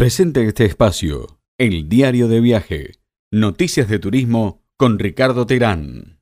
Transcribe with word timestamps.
Presente 0.00 0.44
este 0.44 0.64
espacio, 0.64 1.40
el 1.58 1.88
diario 1.88 2.28
de 2.28 2.40
viaje, 2.40 3.00
noticias 3.32 3.88
de 3.88 3.98
turismo 3.98 4.62
con 4.76 4.96
Ricardo 4.96 5.44
Terán. 5.44 6.20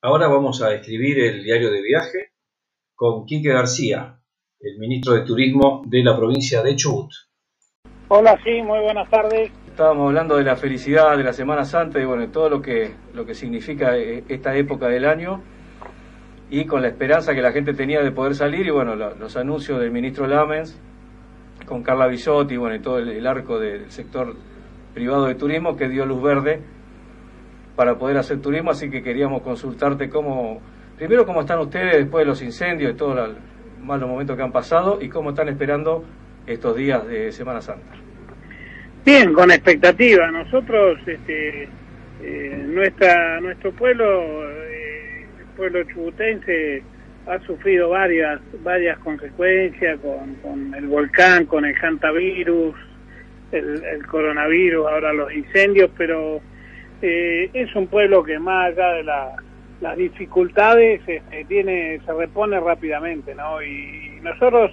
Ahora 0.00 0.28
vamos 0.28 0.62
a 0.62 0.72
escribir 0.72 1.18
el 1.18 1.42
diario 1.42 1.72
de 1.72 1.82
viaje 1.82 2.30
con 2.94 3.26
Quique 3.26 3.48
García, 3.48 4.20
el 4.60 4.78
ministro 4.78 5.14
de 5.14 5.22
Turismo 5.22 5.82
de 5.84 6.04
la 6.04 6.16
provincia 6.16 6.62
de 6.62 6.76
Chubut. 6.76 7.10
Hola, 8.06 8.38
sí, 8.44 8.62
muy 8.62 8.78
buenas 8.78 9.10
tardes. 9.10 9.50
Estábamos 9.66 10.06
hablando 10.06 10.36
de 10.36 10.44
la 10.44 10.54
felicidad 10.54 11.16
de 11.16 11.24
la 11.24 11.32
Semana 11.32 11.64
Santa 11.64 11.98
y 11.98 12.04
bueno, 12.04 12.28
todo 12.28 12.48
lo 12.48 12.62
que, 12.62 12.94
lo 13.14 13.26
que 13.26 13.34
significa 13.34 13.98
eh, 13.98 14.22
esta 14.28 14.54
época 14.56 14.86
del 14.86 15.06
año 15.06 15.42
y 16.50 16.66
con 16.66 16.82
la 16.82 16.88
esperanza 16.88 17.34
que 17.34 17.42
la 17.42 17.50
gente 17.50 17.74
tenía 17.74 18.00
de 18.00 18.12
poder 18.12 18.36
salir 18.36 18.64
y 18.64 18.70
bueno, 18.70 18.94
los 18.94 19.36
anuncios 19.36 19.80
del 19.80 19.90
ministro 19.90 20.28
Lamens 20.28 20.80
con 21.66 21.82
Carla 21.82 22.06
Bisotti 22.06 22.56
bueno, 22.56 22.76
y 22.76 22.80
todo 22.80 22.98
el, 22.98 23.26
arco 23.26 23.58
del 23.58 23.90
sector 23.90 24.34
privado 24.92 25.26
de 25.26 25.34
turismo 25.34 25.76
que 25.76 25.88
dio 25.88 26.06
luz 26.06 26.22
verde 26.22 26.60
para 27.76 27.96
poder 27.96 28.18
hacer 28.18 28.40
turismo, 28.40 28.70
así 28.70 28.88
que 28.88 29.02
queríamos 29.02 29.42
consultarte 29.42 30.08
cómo, 30.08 30.60
primero 30.96 31.26
cómo 31.26 31.40
están 31.40 31.58
ustedes 31.58 31.96
después 31.96 32.24
de 32.24 32.26
los 32.26 32.42
incendios 32.42 32.92
y 32.92 32.96
todos 32.96 33.16
los 33.16 33.30
malos 33.82 34.08
momentos 34.08 34.36
que 34.36 34.42
han 34.42 34.52
pasado 34.52 34.98
y 35.00 35.08
cómo 35.08 35.30
están 35.30 35.48
esperando 35.48 36.04
estos 36.46 36.76
días 36.76 37.06
de 37.06 37.32
Semana 37.32 37.60
Santa. 37.60 37.96
Bien, 39.04 39.32
con 39.34 39.50
expectativa. 39.50 40.30
Nosotros, 40.30 40.98
este, 41.06 41.68
eh, 42.22 42.64
nuestra, 42.66 43.40
nuestro 43.40 43.72
pueblo, 43.72 44.48
eh, 44.50 45.26
el 45.40 45.46
pueblo 45.56 45.84
chubutense, 45.84 46.82
ha 47.26 47.38
sufrido 47.40 47.90
varias 47.90 48.40
varias 48.62 48.98
consecuencias 48.98 49.98
con, 50.00 50.74
el 50.74 50.86
volcán, 50.86 51.46
con 51.46 51.64
el 51.64 51.74
hantavirus, 51.76 52.74
el, 53.52 54.06
coronavirus, 54.06 54.86
ahora 54.86 55.12
los 55.12 55.32
incendios, 55.32 55.90
pero 55.96 56.40
eh, 57.00 57.50
es 57.52 57.74
un 57.74 57.86
pueblo 57.86 58.22
que 58.22 58.38
más 58.38 58.72
allá 58.72 58.92
de 58.94 59.04
las 59.04 59.96
dificultades 59.96 61.00
este, 61.06 61.44
tiene 61.44 62.00
se 62.04 62.12
repone 62.12 62.58
rápidamente, 62.60 63.34
¿no? 63.34 63.62
Y, 63.62 64.02
nosotros 64.22 64.70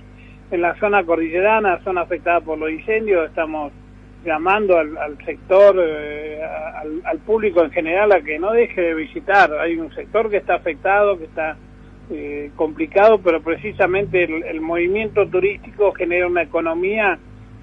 en 0.49 0.61
la 0.61 0.75
zona 0.75 1.03
cordillerana, 1.03 1.83
zona 1.83 2.02
afectada 2.02 2.39
por 2.39 2.57
los 2.57 2.72
incendios, 2.72 3.27
estamos 3.27 3.73
llamando 4.23 4.77
al, 4.77 5.17
sector, 5.25 5.75
eh, 5.77 6.41
al 7.03 7.17
público 7.19 7.61
en 7.63 7.72
general 7.72 8.13
a 8.13 8.22
que 8.22 8.39
no 8.39 8.53
deje 8.53 8.79
de 8.79 8.94
visitar. 8.94 9.52
Hay 9.59 9.75
un 9.75 9.94
sector 9.94 10.29
que 10.29 10.38
está 10.38 10.55
afectado, 10.55 11.17
que 11.17 11.25
está 11.25 11.57
eh, 12.14 12.52
complicado, 12.58 13.20
pero 13.20 13.42
precisamente 13.42 14.26
el, 14.26 14.59
movimiento 14.59 15.26
turístico 15.30 15.94
genera 15.94 16.28
una 16.28 16.42
economía 16.42 17.18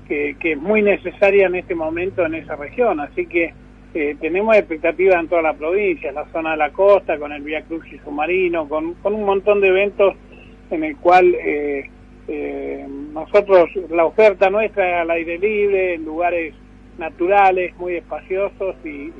que, 0.08 0.36
es 0.40 0.56
muy 0.56 0.80
necesaria 0.80 1.48
en 1.48 1.56
este 1.56 1.74
momento 1.74 2.24
en 2.24 2.34
esa 2.34 2.56
región. 2.56 2.98
Así 2.98 3.26
que 3.26 3.52
eh, 3.92 4.16
tenemos 4.18 4.56
expectativas 4.56 5.20
en 5.20 5.28
toda 5.28 5.42
la 5.42 5.52
provincia, 5.52 6.08
en 6.08 6.14
la 6.14 6.24
zona 6.32 6.52
de 6.52 6.56
la 6.56 6.70
costa, 6.70 7.18
con 7.18 7.30
el 7.32 7.42
Vía 7.42 7.60
Cruz 7.60 7.84
y 7.92 7.98
Submarino, 7.98 8.66
con, 8.70 8.96
un 9.02 9.24
montón 9.24 9.60
de 9.60 9.68
eventos 9.68 10.14
en 10.70 10.82
el 10.82 10.96
cual 10.96 11.34
eh, 11.34 12.86
nosotros, 13.12 13.68
la 13.90 14.06
oferta 14.06 14.48
nuestra 14.48 14.88
es 14.88 15.02
al 15.02 15.10
aire 15.10 15.38
libre, 15.38 15.92
en 15.92 16.06
lugares 16.06 16.54
naturales, 16.96 17.76
muy 17.76 17.96
espaciosos 17.96 18.76
y, 18.82 19.12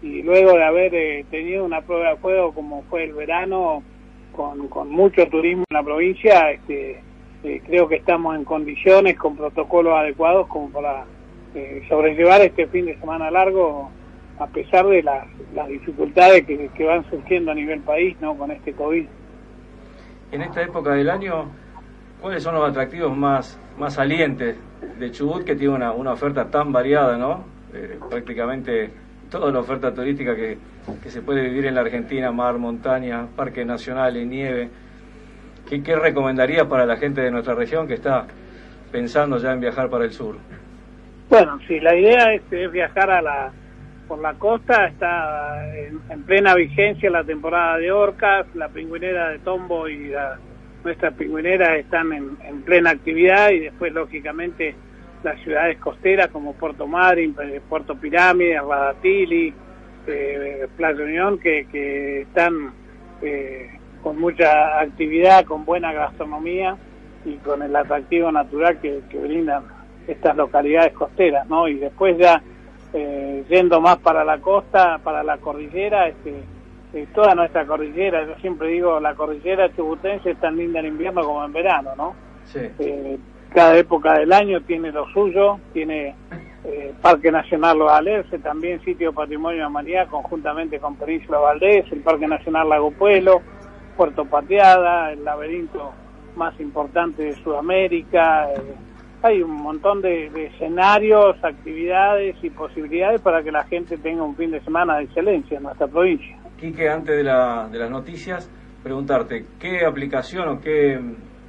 y 0.00 0.22
luego 0.22 0.56
de 0.56 0.64
haber 0.64 1.24
tenido 1.26 1.66
una 1.66 1.82
prueba 1.82 2.10
de 2.10 2.16
fuego 2.16 2.54
como 2.54 2.82
fue 2.84 3.04
el 3.04 3.12
verano, 3.12 3.82
con, 4.34 4.68
con 4.68 4.90
mucho 4.90 5.26
turismo 5.28 5.64
en 5.68 5.74
la 5.74 5.82
provincia, 5.82 6.50
este, 6.50 7.00
eh, 7.44 7.62
creo 7.66 7.88
que 7.88 7.96
estamos 7.96 8.36
en 8.36 8.44
condiciones, 8.44 9.16
con 9.18 9.36
protocolos 9.36 9.94
adecuados 9.94 10.46
como 10.48 10.70
para 10.70 11.04
eh, 11.54 11.84
sobrellevar 11.88 12.40
este 12.42 12.66
fin 12.66 12.86
de 12.86 12.98
semana 12.98 13.30
largo, 13.30 13.90
a 14.38 14.46
pesar 14.46 14.86
de 14.86 15.02
las, 15.02 15.26
las 15.54 15.68
dificultades 15.68 16.44
que, 16.46 16.84
van 16.84 17.08
surgiendo 17.10 17.52
a 17.52 17.54
nivel 17.54 17.80
país 17.80 18.16
¿no? 18.20 18.36
con 18.36 18.50
este 18.50 18.72
COVID. 18.72 19.06
En 20.32 20.42
esta 20.42 20.62
época 20.62 20.94
del 20.94 21.10
año, 21.10 21.46
¿cuáles 22.20 22.42
son 22.42 22.54
los 22.54 22.68
atractivos 22.68 23.16
más, 23.16 23.60
más 23.78 23.94
salientes 23.94 24.56
de 24.98 25.10
Chubut, 25.10 25.44
que 25.44 25.54
tiene 25.54 25.74
una, 25.74 25.92
una 25.92 26.12
oferta 26.12 26.50
tan 26.50 26.72
variada, 26.72 27.16
¿no? 27.16 27.44
Eh, 27.72 27.98
prácticamente 28.08 28.90
toda 29.30 29.50
la 29.50 29.60
oferta 29.60 29.92
turística 29.92 30.34
que, 30.34 30.58
se 31.08 31.22
puede 31.22 31.42
vivir 31.42 31.66
en 31.66 31.74
la 31.74 31.80
Argentina, 31.82 32.30
mar, 32.30 32.58
montaña, 32.58 33.26
parques 33.34 33.66
nacionales, 33.66 34.26
nieve. 34.26 34.68
¿Qué, 35.68 35.82
¿Qué 35.82 35.96
recomendarías 35.96 36.66
para 36.66 36.86
la 36.86 36.96
gente 36.96 37.20
de 37.20 37.30
nuestra 37.30 37.54
región 37.54 37.86
que 37.86 37.94
está 37.94 38.26
pensando 38.92 39.38
ya 39.38 39.52
en 39.52 39.60
viajar 39.60 39.88
para 39.88 40.04
el 40.04 40.12
sur? 40.12 40.36
Bueno, 41.28 41.58
sí, 41.66 41.80
la 41.80 41.96
idea 41.96 42.32
es, 42.34 42.70
viajar 42.70 43.10
a 43.10 43.22
la, 43.22 43.52
por 44.06 44.20
la 44.20 44.34
costa, 44.34 44.86
está 44.86 45.74
en, 45.76 46.22
plena 46.22 46.54
vigencia 46.54 47.10
la 47.10 47.24
temporada 47.24 47.78
de 47.78 47.90
orcas, 47.90 48.46
la 48.54 48.68
pingüinera 48.68 49.30
de 49.30 49.38
Tombo 49.38 49.88
y 49.88 50.10
la, 50.10 50.38
nuestras 50.84 51.14
pingüineras 51.14 51.78
están 51.78 52.12
en, 52.12 52.36
en 52.44 52.62
plena 52.62 52.90
actividad 52.90 53.50
y 53.50 53.60
después, 53.60 53.92
lógicamente, 53.92 54.76
las 55.24 55.40
ciudades 55.40 55.78
costeras 55.78 56.28
como 56.28 56.52
Puerto 56.52 56.86
Madryn, 56.86 57.34
eh, 57.42 57.60
Puerto 57.68 57.96
Pirámide, 57.96 58.60
Radatili, 58.60 59.52
eh, 60.06 60.68
Playa 60.76 61.02
Unión, 61.02 61.38
que, 61.38 62.20
están 62.20 62.72
eh, 63.22 63.70
con 64.02 64.20
mucha 64.20 64.80
actividad, 64.80 65.44
con 65.46 65.64
buena 65.64 65.92
gastronomía 65.92 66.76
y 67.24 67.36
con 67.36 67.62
el 67.62 67.74
atractivo 67.74 68.30
natural 68.30 68.78
que, 68.80 69.02
brindan 69.14 69.64
estas 70.06 70.36
localidades 70.36 70.92
costeras, 70.92 71.48
¿no? 71.48 71.66
Y 71.66 71.76
después 71.76 72.18
ya 72.18 72.42
yendo 73.48 73.80
más 73.80 73.96
para 73.98 74.24
la 74.24 74.38
costa, 74.38 75.00
para 75.02 75.24
la 75.24 75.38
cordillera, 75.38 76.06
este, 76.06 76.44
toda 77.12 77.34
nuestra 77.34 77.66
cordillera, 77.66 78.24
yo 78.24 78.36
siempre 78.36 78.68
digo, 78.68 79.00
la 79.00 79.16
cordillera 79.16 79.74
chubutense 79.74 80.30
es 80.30 80.38
tan 80.38 80.56
linda 80.56 80.78
en 80.78 80.86
invierno 80.86 81.24
como 81.24 81.44
en 81.44 81.52
verano, 81.52 81.90
¿no? 81.96 82.14
Sí 82.44 82.60
cada 83.54 83.78
época 83.78 84.18
del 84.18 84.32
año 84.32 84.60
tiene 84.62 84.90
lo 84.90 85.06
suyo, 85.10 85.60
tiene 85.72 86.16
eh, 86.64 86.92
Parque 87.00 87.30
Nacional 87.30 87.78
Los 87.78 87.92
Alerce, 87.92 88.38
también 88.40 88.82
Sitio 88.84 89.12
Patrimonio 89.12 89.60
de 89.60 89.66
Humanidad, 89.66 90.08
conjuntamente 90.08 90.80
con 90.80 90.96
Península 90.96 91.38
Valdés, 91.38 91.84
el 91.92 92.00
Parque 92.00 92.26
Nacional 92.26 92.68
Lago 92.68 92.90
Pueblo, 92.90 93.40
Puerto 93.96 94.24
Pateada, 94.24 95.12
el 95.12 95.24
laberinto 95.24 95.92
más 96.34 96.58
importante 96.58 97.22
de 97.22 97.34
Sudamérica. 97.36 98.50
Eh, 98.52 98.74
hay 99.22 99.40
un 99.40 99.52
montón 99.52 100.02
de, 100.02 100.26
escenarios, 100.46 101.36
actividades 101.42 102.36
y 102.42 102.50
posibilidades 102.50 103.20
para 103.20 103.42
que 103.44 103.52
la 103.52 103.62
gente 103.64 103.96
tenga 103.98 104.24
un 104.24 104.34
fin 104.34 104.50
de 104.50 104.60
semana 104.62 104.96
de 104.96 105.04
excelencia 105.04 105.56
en 105.56 105.62
nuestra 105.62 105.86
provincia. 105.86 106.36
Quique, 106.58 106.88
antes 106.88 107.16
de, 107.16 107.22
la, 107.22 107.68
de 107.70 107.78
las 107.78 107.90
noticias, 107.90 108.50
preguntarte, 108.82 109.46
¿qué 109.60 109.86
aplicación 109.86 110.48
o 110.48 110.60
qué, 110.60 111.00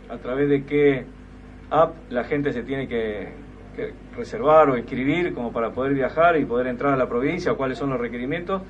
a 0.09 0.17
través 0.17 0.49
de 0.49 0.65
qué 0.65 1.14
app 1.69 1.95
la 2.09 2.23
gente 2.23 2.51
se 2.51 2.63
tiene 2.63 2.87
que, 2.87 3.45
reservar 4.15 4.69
o 4.69 4.77
inscribir 4.77 5.33
como 5.33 5.51
para 5.51 5.71
poder 5.71 5.93
viajar 5.93 6.37
y 6.37 6.45
poder 6.45 6.67
entrar 6.67 6.93
a 6.93 6.95
la 6.95 7.09
provincia, 7.09 7.53
cuáles 7.55 7.77
son 7.77 7.89
los 7.89 7.99
requerimientos. 7.99 8.61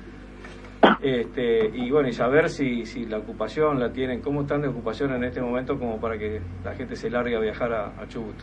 Este, 1.00 1.70
y 1.72 1.90
bueno, 1.92 2.08
y 2.08 2.12
saber 2.12 2.48
si, 2.48 2.84
si 2.86 3.06
la 3.06 3.18
ocupación 3.18 3.78
la 3.78 3.92
tienen, 3.92 4.20
cómo 4.20 4.42
están 4.42 4.62
de 4.62 4.68
ocupación 4.68 5.14
en 5.14 5.22
este 5.22 5.40
momento 5.40 5.78
como 5.78 6.00
para 6.00 6.18
que 6.18 6.40
la 6.64 6.74
gente 6.74 6.96
se 6.96 7.08
largue 7.08 7.36
a 7.36 7.40
viajar 7.40 7.72
a, 7.72 8.08
Chubut. 8.08 8.34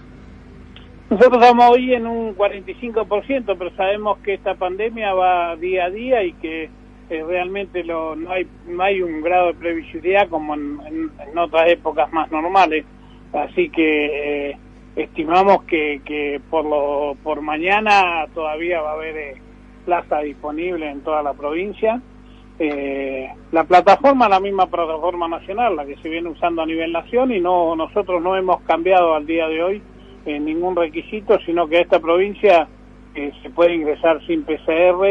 Nosotros 1.09 1.43
estamos 1.43 1.69
hoy 1.71 1.93
en 1.93 2.07
un 2.07 2.33
45%, 2.35 3.55
pero 3.57 3.75
sabemos 3.75 4.19
que 4.19 4.35
esta 4.35 4.55
pandemia 4.55 5.13
va 5.13 5.57
día 5.57 5.85
a 5.85 5.89
día 5.89 6.23
y 6.23 6.31
que 6.33 6.63
eh, 7.09 7.23
realmente 7.27 7.83
lo, 7.83 8.15
no, 8.15 8.31
hay, 8.31 8.47
no 8.67 8.81
hay 8.81 9.01
un 9.01 9.21
grado 9.21 9.47
de 9.47 9.53
previsibilidad 9.55 10.29
como 10.29 10.55
en 10.55 11.11
otras 11.37 11.69
épocas 11.69 12.11
más 12.13 12.31
normales. 12.31 12.85
Así 13.33 13.69
que 13.69 14.51
eh, 14.51 14.57
estimamos 14.95 15.63
que, 15.63 16.01
que 16.05 16.39
por, 16.49 16.65
lo, 16.65 17.17
por 17.23 17.41
mañana 17.41 18.27
todavía 18.33 18.81
va 18.81 18.91
a 18.91 18.93
haber 18.93 19.17
eh, 19.17 19.35
plaza 19.85 20.19
disponible 20.19 20.89
en 20.89 21.01
toda 21.01 21.23
la 21.23 21.33
provincia. 21.33 21.99
Eh, 22.59 23.27
la 23.51 23.63
plataforma, 23.63 24.29
la 24.29 24.39
misma 24.39 24.67
plataforma 24.67 25.27
nacional, 25.27 25.75
la 25.75 25.85
que 25.85 25.97
se 25.97 26.09
viene 26.09 26.29
usando 26.29 26.61
a 26.61 26.65
nivel 26.67 26.91
nación 26.91 27.31
y 27.31 27.39
no 27.39 27.75
nosotros 27.75 28.21
no 28.21 28.37
hemos 28.37 28.61
cambiado 28.61 29.15
al 29.15 29.25
día 29.25 29.47
de 29.47 29.63
hoy 29.63 29.81
en 30.25 30.45
ningún 30.45 30.75
requisito, 30.75 31.39
sino 31.45 31.67
que 31.67 31.81
esta 31.81 31.99
provincia 31.99 32.67
se 33.13 33.49
puede 33.49 33.75
ingresar 33.75 34.25
sin 34.25 34.43
PCR 34.43 35.05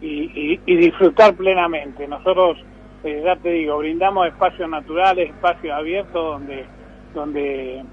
y, 0.00 0.60
y, 0.66 0.76
disfrutar 0.76 1.34
plenamente. 1.34 2.08
Nosotros 2.08 2.58
eh, 3.04 3.22
ya 3.24 3.36
te 3.36 3.50
digo, 3.50 3.78
brindamos 3.78 4.26
espacios 4.28 4.68
naturales, 4.68 5.30
espacios 5.30 5.72
abiertos 5.72 6.40
donde, 6.40 6.66
donde 7.14 7.84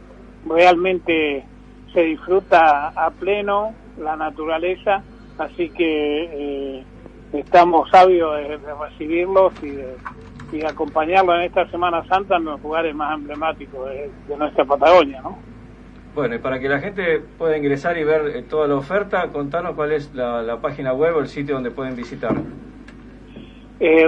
realmente 0.45 1.45
se 1.93 2.01
disfruta 2.01 2.89
a 2.89 3.09
pleno 3.11 3.73
la 3.97 4.15
naturaleza, 4.15 5.01
así 5.37 5.69
que 5.69 6.23
eh, 6.79 6.83
estamos 7.33 7.89
sabios 7.89 8.35
de, 8.37 8.57
recibirlos 8.57 9.53
y 9.63 9.69
de, 9.69 9.95
y 10.51 10.63
acompañarlos 10.63 11.35
en 11.35 11.41
esta 11.41 11.69
Semana 11.69 12.05
Santa 12.07 12.37
en 12.37 12.45
los 12.45 12.61
lugares 12.61 12.93
más 12.95 13.17
emblemáticos 13.17 13.89
de, 13.89 14.37
nuestra 14.37 14.65
Patagonia, 14.65 15.21
¿no? 15.21 15.37
Bueno, 16.15 16.35
y 16.35 16.39
para 16.39 16.59
que 16.59 16.67
la 16.67 16.79
gente 16.79 17.21
pueda 17.37 17.57
ingresar 17.57 17.97
y 17.97 18.03
ver 18.03 18.35
eh, 18.35 18.41
toda 18.41 18.67
la 18.67 18.75
oferta, 18.75 19.27
contanos 19.27 19.75
cuál 19.75 19.91
es 19.91 20.13
la, 20.15 20.57
página 20.61 20.93
web 20.93 21.15
o 21.15 21.19
el 21.19 21.27
sitio 21.27 21.55
donde 21.55 21.69
pueden 21.71 21.95
visitar. 21.95 22.33
Eh, 23.79 24.07